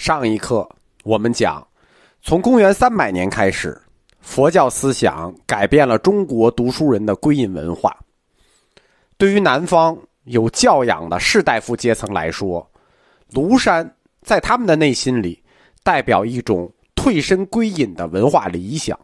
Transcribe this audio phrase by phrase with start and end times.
[0.00, 0.66] 上一课
[1.04, 1.62] 我们讲，
[2.22, 3.78] 从公元三百年开始，
[4.22, 7.94] 佛教思想改变了中国读书人的归隐文化。
[9.18, 9.94] 对于南方
[10.24, 12.66] 有教养的士大夫阶层来说，
[13.30, 15.38] 庐山在他们的内心里
[15.82, 18.98] 代表一种退身归隐的文化理想。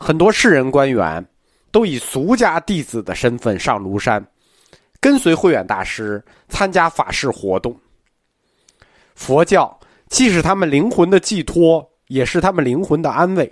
[0.00, 1.24] 很多士人官员
[1.70, 4.20] 都以俗家弟子的身份上庐山，
[4.98, 7.72] 跟随慧远大师参加法事活动。
[9.14, 9.78] 佛教。
[10.12, 13.50] 既是他们灵魂的寄托，也是他们灵魂的安慰。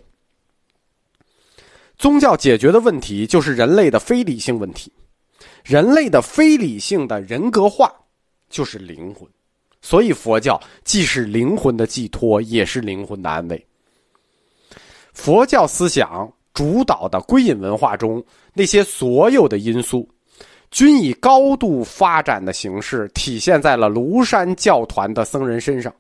[1.97, 4.93] 宗教解决的问题就是人类的非理性问题，
[5.65, 7.91] 人类的非理性的人格化
[8.51, 9.27] 就是灵魂，
[9.81, 13.67] 所以佛教既是灵魂的寄托，也是灵魂的安慰。
[15.15, 18.23] 佛教思想主导的归隐文化中，
[18.53, 20.07] 那些所有的因素，
[20.71, 25.91] 均以高度发展的形式体现在了庐山教团的僧人身上。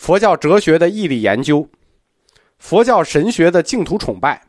[0.00, 1.68] 佛教哲学的义理研究，
[2.58, 4.42] 佛教神学的净土崇拜，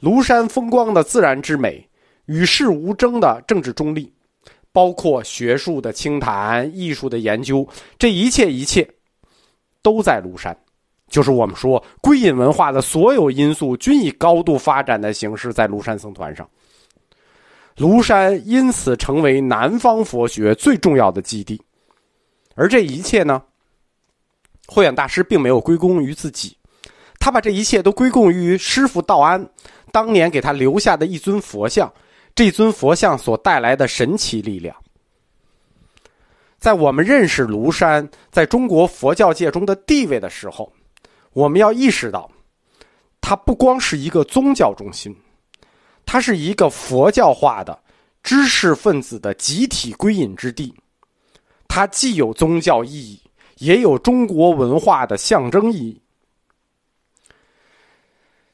[0.00, 1.84] 庐山风光的自然之美，
[2.26, 4.10] 与世无争的政治中立，
[4.70, 7.68] 包括学术的清谈、艺术的研究，
[7.98, 8.88] 这一切一切，
[9.82, 10.56] 都在庐山。
[11.08, 16.48] 就是我们说归隐文化的所有因素，均以高度发展的形式在庐山僧团上。
[17.76, 21.60] 庐山因此成为南方佛学最重要的基地，
[22.54, 23.42] 而这一切呢？
[24.66, 26.56] 慧远大师并没有归功于自己，
[27.18, 29.48] 他把这一切都归功于师傅道安
[29.92, 31.92] 当年给他留下的一尊佛像，
[32.34, 34.74] 这尊佛像所带来的神奇力量。
[36.58, 40.72] 在我们认识庐山在中国佛教界中的地位的时候，
[41.34, 42.30] 我们要意识到，
[43.20, 45.14] 它不光是一个宗教中心，
[46.06, 47.78] 它是一个佛教化的
[48.22, 50.74] 知识分子的集体归隐之地，
[51.68, 53.20] 它既有宗教意义。
[53.58, 56.02] 也有中国文化的象征意义，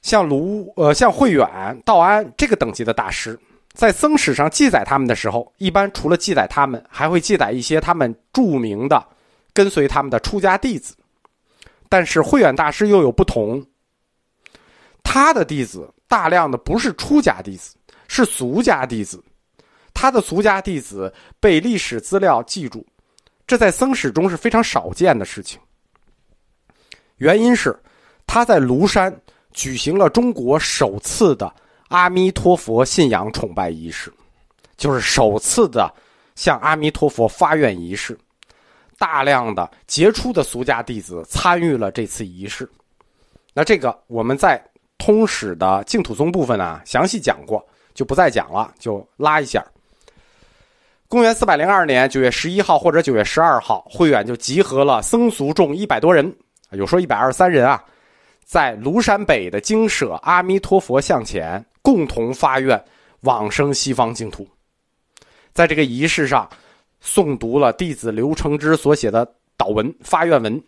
[0.03, 1.47] 像卢呃，像慧远、
[1.85, 3.39] 道安这个等级的大师，
[3.73, 9.05] 在僧史上记载他们的时候，一般除了记载他们，还会记载一些他们著名的
[9.53, 10.95] 跟随他们的出家弟子。
[11.89, 13.65] 但是慧远大师又有不同，
[15.03, 17.75] 他的弟子大量的不是出家弟子，
[18.07, 19.23] 是俗家弟子，
[19.93, 22.87] 他的俗家弟子被历史资料记住。
[23.51, 25.59] 这在僧史中是非常少见的事情。
[27.17, 27.77] 原因是
[28.25, 29.13] 他在庐山
[29.51, 31.53] 举行了中国首次的
[31.89, 34.15] 阿弥陀佛信仰崇拜仪式，
[34.77, 35.93] 就是首次的
[36.37, 38.17] 向阿弥陀佛发愿仪式。
[38.97, 42.71] 大量的杰出的俗家弟子参与了这次仪式。
[43.53, 44.65] 那这个我们在
[44.97, 49.67] 通史的净土宗部分呢详细讲过，就不再讲了，就拉一下。
[51.11, 56.33] 公元四百零二年九月十一号或者九月十二号，慧远就集合了僧俗众一百多人，
[56.71, 57.85] 有说一百二十三人啊，
[58.45, 62.81] 在庐山北的精舍阿弥陀佛像前共同发愿
[63.23, 64.47] 往生西方净土。
[65.53, 66.49] 在这个仪式上，
[67.05, 69.27] 诵读了弟子刘承之所写的
[69.59, 70.63] 祷文发愿文。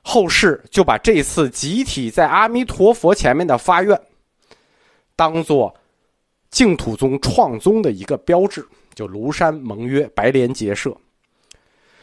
[0.00, 4.00] 后世就把这次集体在阿弥陀佛前面的发愿，
[5.16, 5.74] 当做
[6.52, 8.64] 净土宗创宗的一个标志。
[8.94, 10.96] 就庐山盟约白莲结社，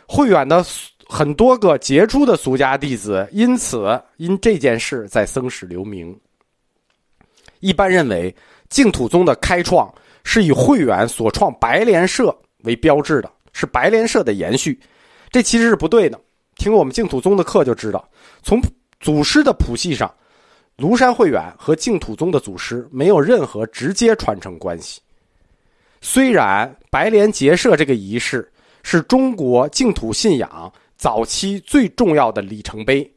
[0.08, 0.64] 慧远的
[1.08, 6.18] 很多个杰出的俗家弟子，因此因这件事在僧史留名。
[7.60, 8.34] 一般认为
[8.70, 9.94] 净土宗的开创
[10.24, 14.80] 是以慧远所创白莲社为标志的，是白莲社的延续，
[15.30, 16.20] 这其实是不对的。
[16.56, 18.08] 听我们净土宗的课就知道，
[18.44, 18.62] 从
[19.00, 20.14] 祖师的谱系上，
[20.78, 25.02] 庐山慧远和净土宗的祖师没有任何直接传承关系。
[26.02, 28.52] 虽然白莲结社这个仪式
[28.84, 33.10] 是中国净土信仰早期最重要的里程碑，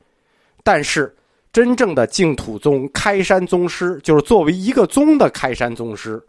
[0.62, 1.14] 但是
[1.50, 6.22] 真正的净土宗开山宗师，就是作为一个宗的开山宗师，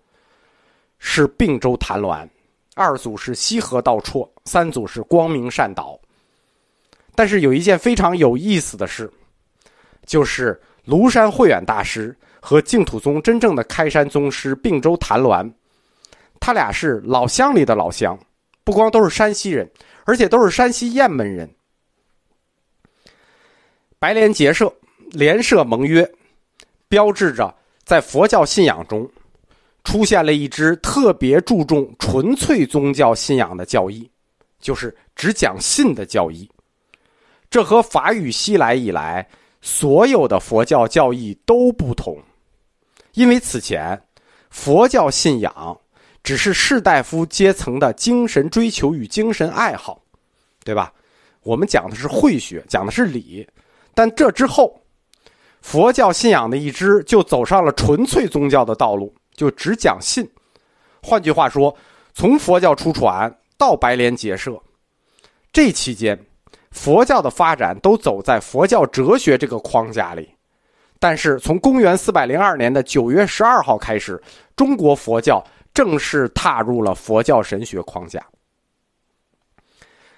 [0.98, 2.28] 是并州昙鸾，
[2.74, 6.00] 二祖是西河道绰，三祖是光明善导。
[7.16, 9.12] 但是有一件非常有意思的事，
[10.06, 15.52] 就是庐山慧远大师和净土宗真正的开山宗师并州昙鸾。
[16.46, 18.16] 他俩是老乡里的老乡，
[18.64, 19.68] 不光都是山西人，
[20.04, 21.50] 而且都是山西雁门人。
[23.98, 24.72] 白莲结社，
[25.10, 26.08] 联社盟约，
[26.88, 27.52] 标志着
[27.84, 29.10] 在佛教信仰中
[29.84, 34.08] 出现了一支特别注重纯粹宗教信仰的教义，
[34.60, 36.48] 就是只讲信的教义。
[37.50, 39.28] 这和法语西来以来
[39.64, 42.16] 所有的佛教教义都不同，
[43.14, 44.00] 因为此前
[44.52, 45.76] 佛教信仰。
[46.26, 50.02] 只是士大夫阶层的精神追求与精神爱好，
[50.64, 50.92] 对吧？
[51.44, 53.48] 我们讲的是慧学，讲的是理。
[53.94, 54.82] 但这之后，
[55.62, 60.28] 佛教信仰的一支就走上了纯粹宗教的道路，就只讲信。
[61.04, 61.74] 换句话说，
[62.16, 64.60] 从佛教出传到白莲结社，
[65.54, 66.20] 这期间，
[66.72, 70.28] 佛教的发展都走在佛教哲学这个框架里。
[70.98, 74.20] 但是，从公元四百零二年的九月十二号开始，
[74.56, 75.46] 中国佛教
[75.76, 78.26] 正式踏入了佛教神学框架。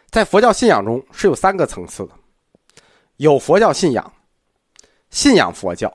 [0.09, 2.13] 在佛教信仰中是有三个层次的。
[3.18, 4.13] 有佛教信仰，
[5.09, 5.92] 信仰佛教，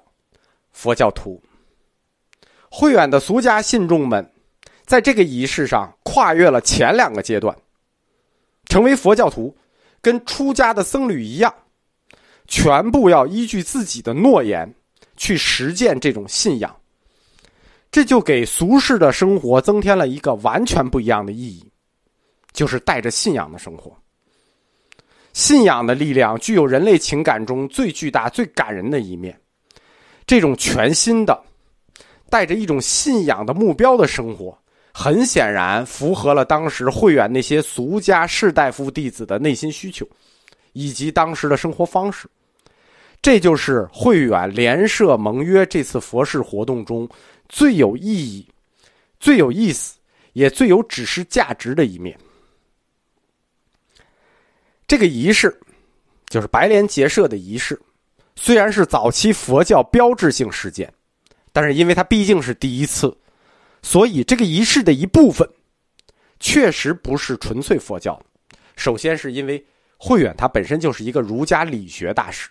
[0.72, 1.40] 佛教徒。
[2.68, 4.28] 慧远的俗家信众们，
[4.84, 7.56] 在这个仪式上跨越了前两个阶段，
[8.64, 9.56] 成为佛教徒，
[10.00, 11.54] 跟出家的僧侣一样，
[12.48, 14.74] 全部要依据自己的诺言
[15.16, 16.81] 去实践这种信仰。
[17.92, 21.70] 这就给俗世的生活增添了一个完全不一样的意义，
[22.52, 23.94] 就是带着信仰的生活。
[25.34, 29.38] 信仰的力量具有人类情感中最巨大、最感人的一面。
[30.26, 31.38] 这种全新的、
[32.30, 34.56] 带着一种信仰的目标的生活，
[34.94, 40.06] 很显然符合了当时慧远那些俗家士大夫弟子的内心需求，
[40.72, 42.26] 以及当时的生活方式。
[43.20, 47.08] 这就是慧远联社盟约这次佛事活动中
[47.52, 48.48] 最有意义、
[49.20, 49.98] 最有意思，
[50.32, 52.18] 也最有指示价值的一面。
[54.88, 55.54] 这个仪式，
[56.30, 57.78] 就是白莲结社的仪式，
[58.36, 60.90] 虽然是早期佛教标志性事件，
[61.52, 63.14] 但是因为它毕竟是第一次，
[63.82, 65.46] 所以这个仪式的一部分，
[66.40, 68.18] 确实不是纯粹佛教。
[68.76, 69.62] 首先是因为
[69.98, 72.48] 慧远他本身就是一个儒家理学大师，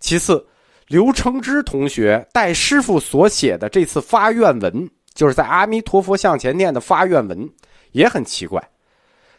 [0.00, 0.44] 其次，
[0.92, 7.48] 刘承之同学代师傅所写的这次发愿文，就是在阿弥陀佛像前念的发愿文，
[7.92, 8.62] 也很奇怪。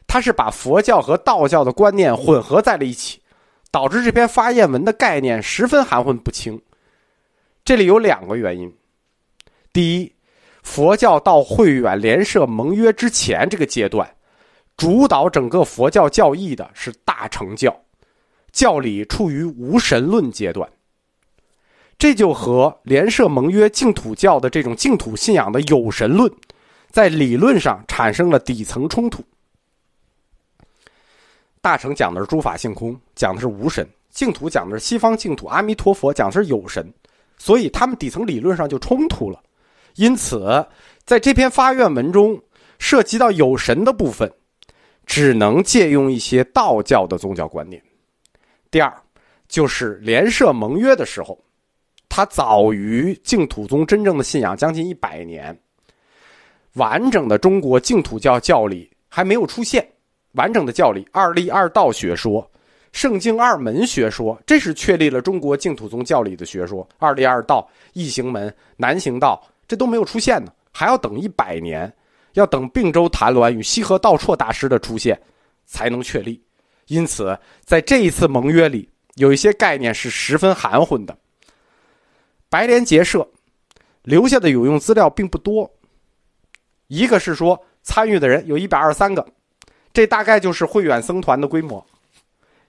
[0.07, 3.21] 他是把佛教和道教的观念混合在了一起，
[3.69, 6.59] 导致这篇发愿文的概念十分含混不清。
[7.63, 8.75] 这里有两个原因：
[9.71, 10.11] 第一，
[10.63, 14.11] 佛教到慧远联社盟约之前这个阶段，
[14.75, 17.79] 主导整个佛教教义的是大乘教，
[18.51, 20.67] 教理处于无神论阶段，
[22.03, 26.29] 这就和联社盟约净土教的这种净土信仰的有神论，
[26.89, 29.23] 在理论上产生了底层冲突。
[31.61, 36.93] 大乘讲的是诸法性空，讲的是无神；净土讲的是西方净土，阿弥陀佛讲的是有神，
[37.37, 39.41] 所以他们底层理论上就冲突了。
[39.95, 40.67] 因此，
[41.05, 42.37] 在这篇发愿文中
[42.79, 44.29] 涉及到有神的部分，
[45.05, 47.81] 只能借用一些道教的宗教观念。
[48.69, 48.93] 第二，
[49.47, 51.39] 就是联社盟约的时候，
[52.15, 55.59] 它早于净土宗真正的信仰将近一百年，
[56.73, 59.83] 完整的中国净土教教理还没有出现。
[60.33, 62.47] 完整的教理，二立二道学说，
[62.91, 66.87] 圣经二门学说，这是确立了中国净土宗教理的学说。
[66.99, 71.91] 二立二道、异行门、南行道，这都没有出现呢，还要等一百年，
[72.33, 75.19] 要等并州谭鸾与西河道绰大师的出现，
[75.65, 76.39] 才能确立。
[76.85, 77.35] 因此，
[77.65, 81.17] 在这一次盟约里，有一些概念是十分含混的。
[82.53, 83.27] 白莲结社
[84.03, 85.67] 留下的有用资料并不多，
[86.85, 89.27] 一个是说参与的人有一百二十三个。
[89.91, 91.83] 这大概就是慧远僧团的规模，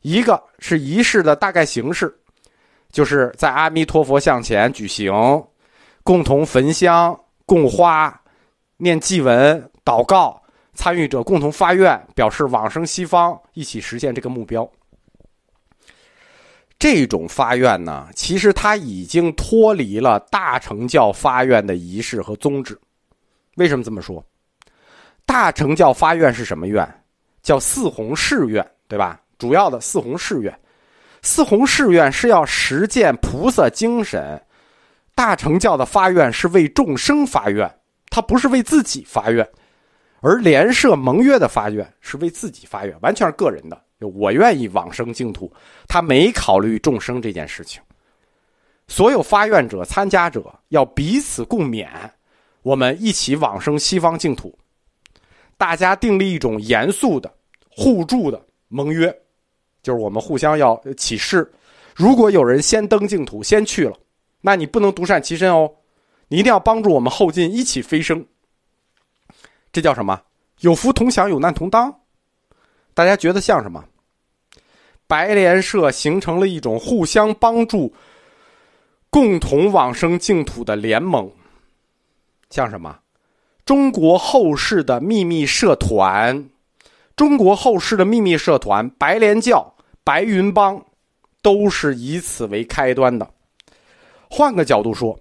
[0.00, 2.18] 一个是仪式的大概形式，
[2.92, 5.12] 就是在阿弥陀佛像前举行，
[6.02, 8.18] 共同焚香、供花、
[8.78, 10.42] 念祭文、祷告，
[10.72, 14.66] 参与者共同发愿，表示往生西方，一起实现这个目标。
[16.78, 22.78] 这种发愿呢，其实它已经脱离了大乘教发愿的仪式和宗旨。
[23.56, 24.24] 为什么这么说？
[25.24, 26.86] 大乘教发愿是什么愿？
[27.42, 29.20] 叫四弘誓愿，对吧？
[29.38, 30.58] 主要的四弘誓愿，
[31.22, 34.40] 四弘誓愿是要实践菩萨精神。
[35.14, 37.70] 大乘教的发愿是为众生发愿，
[38.10, 39.44] 他不是为自己发愿；
[40.20, 43.80] 而联社盟约的发愿是为自己发愿，完全是个人的。
[44.08, 45.52] 我愿意往生净土，
[45.88, 47.80] 他没考虑众生这件事情。
[48.86, 51.88] 所有发愿者、参加者要彼此共勉，
[52.62, 54.56] 我们一起往生西方净土。
[55.56, 57.32] 大家订立一种严肃的
[57.70, 59.14] 互助的盟约，
[59.82, 61.50] 就是我们互相要起誓：
[61.94, 63.96] 如果有人先登净土、先去了，
[64.40, 65.70] 那你不能独善其身哦，
[66.28, 68.26] 你一定要帮助我们后进，一起飞升。
[69.72, 70.20] 这叫什么？
[70.60, 71.92] 有福同享，有难同当。
[72.92, 73.84] 大家觉得像什么？
[75.14, 77.94] 白莲社形成了一种互相帮助、
[79.10, 81.30] 共同往生净土的联盟，
[82.50, 82.98] 像什么？
[83.64, 86.44] 中国后世的秘密社团，
[87.14, 90.84] 中国后世的秘密社团白莲教白云帮，
[91.40, 93.30] 都是以此为开端的。
[94.28, 95.16] 换个角度说，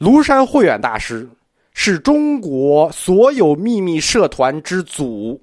[0.00, 1.30] 庐山慧远大师
[1.72, 5.40] 是中国所有秘密社团之祖。